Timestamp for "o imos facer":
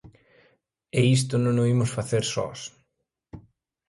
1.63-2.23